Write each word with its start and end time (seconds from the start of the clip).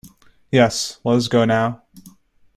Yes, 0.51 0.99
let 1.03 1.13
us 1.17 1.27
go 1.27 1.45
now. 1.45 1.83